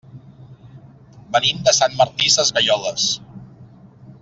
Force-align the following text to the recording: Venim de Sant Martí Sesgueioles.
Venim 1.35 1.61
de 1.67 1.75
Sant 1.81 1.95
Martí 2.01 2.33
Sesgueioles. 2.39 3.07